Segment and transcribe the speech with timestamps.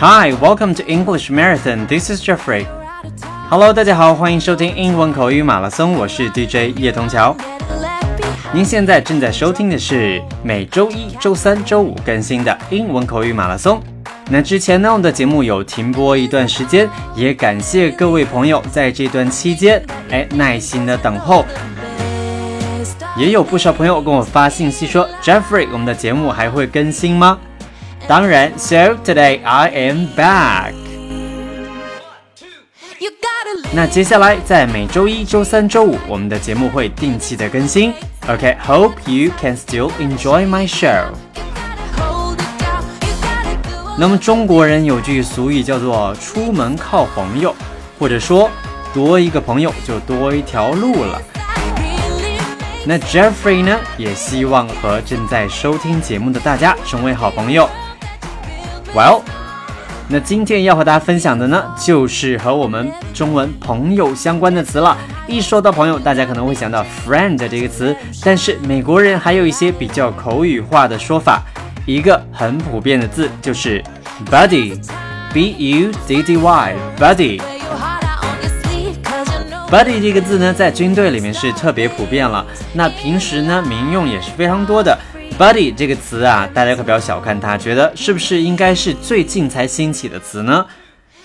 [0.00, 1.84] Hi, welcome to English Marathon.
[1.88, 2.64] This is Jeffrey.
[3.50, 7.36] Hello，大家好，欢迎收听英文口语马拉松，我是 DJ 叶童桥。
[8.52, 13.82] 您现在正在收听的是每周一周三、周五更新的英文口语马拉松。
[14.30, 21.44] 那之前呢，我们的节目有停播一段时间，也感谢各位朋友在这段期间，哎，耐心的等候。
[23.16, 27.36] 也有不少朋友跟我发信息说，Jeffrey，我们的节目还会更新吗？
[28.08, 30.72] 当然，So today I am back。
[33.70, 37.92] 那接下来在每周一周三、周五，我们的节目会定期的更新。
[38.26, 41.04] OK，hope you can still enjoy my show。
[43.98, 47.54] 那么中国人有句俗语叫做“出门靠朋友”，
[48.00, 48.48] 或者说
[48.94, 51.20] 多一个朋友就多一条路了。
[52.86, 57.68] 那 Jeffrey 呢，也希望和正在收听节目的大家成为好朋友。
[58.98, 59.22] Well，
[60.08, 64.98] 那今天要和大家分享的呢，就是和我们中文朋友相关的词了。
[65.28, 71.44] 一说到朋友，大家可能会想到 friend 这个词，但是美国人还有一些比较口语化的说法。
[71.86, 73.80] 一个很普遍的字就是
[74.28, 77.40] buddy，b u d d y，buddy。
[79.70, 82.44] buddy 这个字呢，在军队里面是特别普遍了。
[82.72, 84.98] 那平时呢，民用也是非常多的。
[85.38, 90.66] Buddy 这个词啊，大家可不要小看它，觉得是不是应该是最近才兴起的词呢？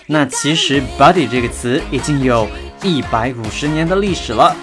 [0.06, 2.48] 那其实 buddy 这个词已经有
[2.82, 4.54] 一百五十年的历史了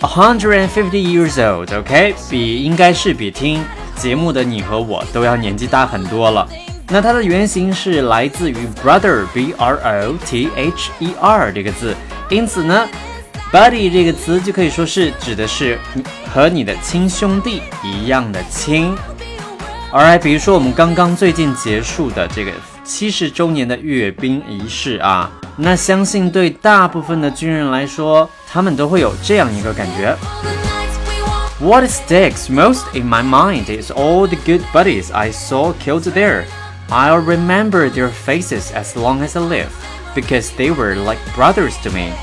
[0.00, 3.62] ，a hundred and fifty years old，OK，比应该是比听。
[3.96, 6.48] 节目的你和我都要年纪大很多了。
[6.88, 11.94] 那它的原型是来自于 brother，b r o t h e r 这个字，
[12.28, 12.88] 因此呢
[13.53, 15.77] ，buddy 这个词就可以说是指的是
[16.31, 18.95] 和你的亲兄弟一样的亲。
[19.91, 22.51] Alright，比如说我们刚刚最近结束的这个
[22.83, 30.15] 七十周年的阅兵仪式啊，那相信对大部分的军人来说，他们都会有这样一个感觉。
[31.59, 36.45] What sticks most in my mind is all the good buddies I saw killed there.
[36.89, 39.69] I'll remember their faces as long as I live,
[40.15, 42.13] because they were like brothers to me.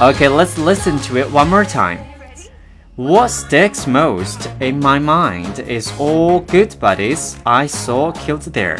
[0.00, 1.98] Okay, let's listen to it one more time.
[2.96, 8.78] What sticks most in my mind is all good buddies I saw killed there.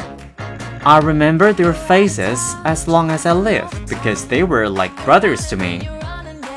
[0.84, 5.56] I remember their faces as long as I live because they were like brothers to
[5.56, 5.88] me.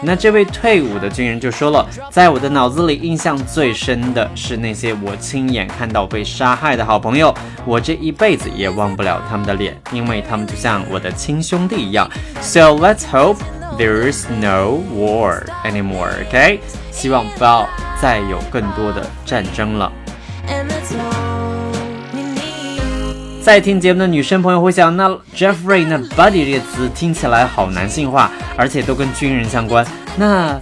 [0.02, 12.10] 那这位退伍的军人就说了，在我的脑子里印象最深的是那些我亲眼看到被杀害的好朋友，我这一辈子也忘不了他们的脸，因为他们就像我的亲兄弟一样。
[12.40, 13.40] So let's hope
[13.79, 16.11] there's no war anymore.
[16.29, 17.69] OK，希望不要
[18.01, 19.93] 再有更多的战争了。
[23.43, 29.87] 在听节目的女生朋友会想，那 Jeffrey 那 buddy 这个词听起来好男性化，而且都跟军人相关，
[30.17, 30.59] 那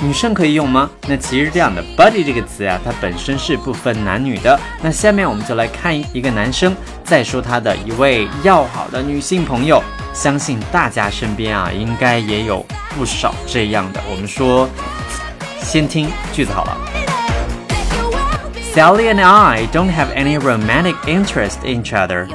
[0.00, 0.90] 女生可以用吗？
[1.06, 4.58] 那其实这样的 buddy 这个词呀，它本身是不分男女的。
[4.80, 6.74] 那下面我们就来看一个男生
[7.04, 9.82] 再说他的一位要好的女性朋友，
[10.13, 12.65] 相信大家身边啊应该也有
[12.97, 13.99] 不少这样的。
[14.09, 14.67] 我们说，
[15.61, 16.77] 先听句子好了。
[18.73, 22.27] Sally and I don't have any romantic interest in each other.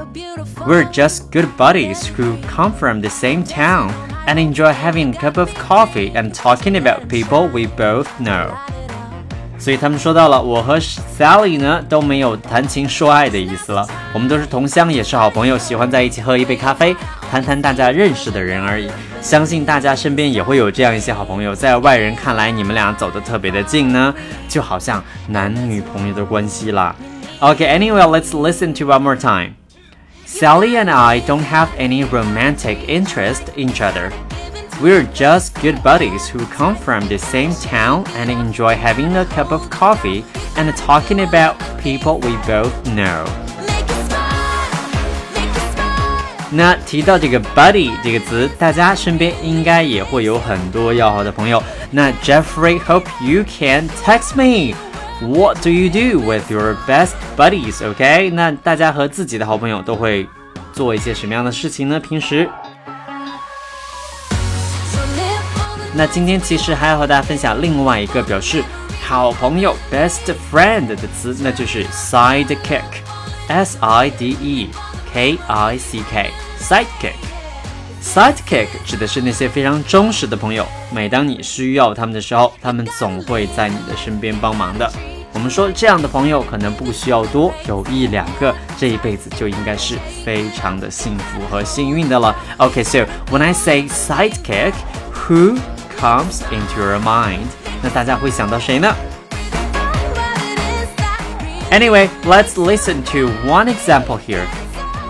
[0.67, 3.91] We're just good buddies who come from the same town
[4.27, 8.49] and enjoy having a cup of coffee and talking about people we both know.
[9.57, 16.97] 所以他们说到了，我和 Sally 呢都没有谈情说爱的意思了，我们都是同乡，也是好朋友，喜欢在一起喝一杯咖啡，
[17.31, 18.91] 谈谈大家认识的人而已。
[19.21, 24.15] 相信大家身边也会有这样一些好朋友，在外人看来，你们俩走得特别的近呢，
[24.49, 26.95] 就好像男女朋友的关系啦。
[27.41, 29.55] Okay, anyway, let's listen to one more time.
[30.27, 34.11] Sally and I don't have any romantic interest in each other.
[34.81, 39.53] We're just good buddies who come from the same town and enjoy having a cup
[39.53, 40.25] of coffee
[40.57, 43.25] and talking about people we both know.
[46.50, 51.62] 那提到这个 buddy 这个词，大家身边应该也会有很多要好的朋友。
[51.92, 54.74] 那 Jeffrey hope you can text me.
[55.20, 57.86] What do you do with your best buddies?
[57.86, 60.28] OK，那大家和自己的好朋友都会
[60.72, 62.00] 做一些什么样的事情呢？
[62.00, 62.48] 平时？
[65.94, 68.64] 那今天其实还要和大家分享另外一个表示
[69.04, 74.70] 好朋友 best friend 的词，那就是 sidekick，s i d e
[75.13, 84.91] k i c k，sidekick，sidekick 指的是那些非常忠实的朋友，每当你需要他们的时候，他们总会在你的身边帮忙的。
[85.35, 92.37] 我们说这样的朋友可能不需要多，有一两个，这一辈子就应该是非常的幸福和幸运的了。
[92.59, 95.57] OK，so when I say sidekick，who
[95.99, 97.47] comes into your mind？
[97.83, 98.95] 那大家会想到谁呢？
[101.71, 104.45] Anyway, let's listen to one example here.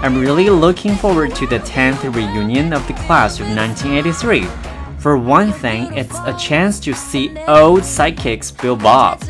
[0.03, 4.45] I'm really looking forward to the 10th reunion of the class of 1983.
[4.99, 9.23] For one thing, it's a chance to see old sidekicks Billy Bob.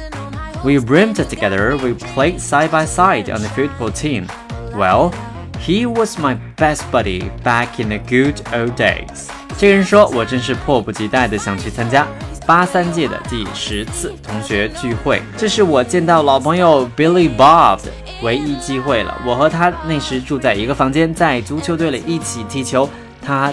[0.65, 4.27] We roomed together, we played side by side on the football team.
[4.75, 5.13] Well,
[5.57, 9.29] he was my best buddy back in the good old days.
[9.57, 12.05] 这个人说：“我真是迫不及待的想去参加
[12.45, 17.79] 八三届的第十次同学聚会，这是我见到老朋友 Billy Bob
[18.22, 19.20] 唯一机会了。
[19.26, 22.88] 我和他那时住在一个房间，在足球队里一起踢球。
[23.24, 23.52] 他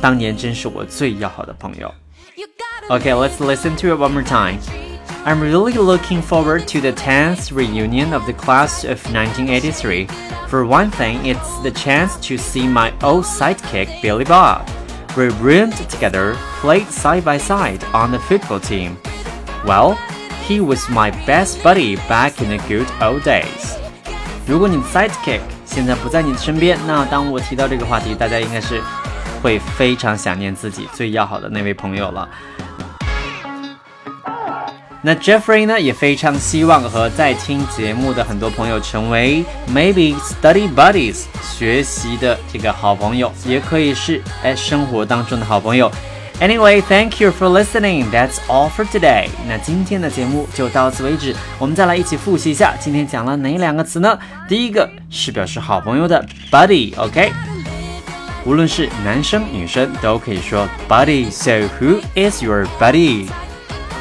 [0.00, 1.92] 当年真是我最要好的朋友。
[2.88, 4.58] Okay, let's listen to it one more time.
[5.24, 10.08] I'm really looking forward to the 10th reunion of the class of 1983.
[10.48, 14.68] For one thing, it's the chance to see my old sidekick Billy Bob.
[15.16, 18.96] We roomed together, played side by side on the football team.
[19.64, 19.96] Well,
[20.44, 23.78] he was my best buddy back in the good old days.
[24.47, 28.81] 如果你的 sidekick 现在不在你的身边，那当我提到这个话题，大家应该是
[29.43, 32.29] 会非常想念自己最要好的那位朋友了。
[35.01, 45.91] 那 Jeffrey 呢，也非常希望和在听节目的很多朋友成为 maybe study buddies 学习的这个好朋友，也可以是哎生活当中的好朋友。
[46.40, 48.10] Anyway, thank you for listening.
[48.10, 49.28] That's all for today.
[49.46, 51.34] 那今天的节目就到此为止。
[51.58, 54.18] 我们再来一起复习一下，今天讲了哪两个词呢？
[54.48, 57.32] 第一个是表示好朋友的 buddy，OK？、Okay?
[58.44, 63.28] 无论是男生女生都可以说 buddy。So who is your buddy?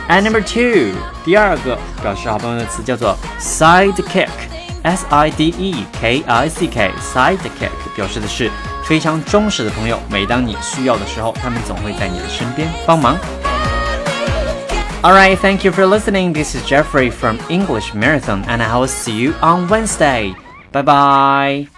[0.09, 8.50] And number two，第二个表示好朋友的词叫做 sidekick，S I D E K I C K，sidekick 表示的是
[8.86, 13.18] 非常忠实的朋友，每当你需要的时候，他们总会在你的身边帮忙。
[15.03, 16.31] Alright, thank you for listening.
[16.31, 20.36] This is Jeffrey from English Marathon, and I will see you on Wednesday.
[20.71, 21.75] Bye bye.